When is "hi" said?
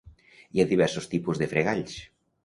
0.53-0.61